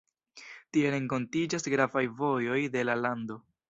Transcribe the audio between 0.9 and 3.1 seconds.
renkontiĝas gravaj vojoj de la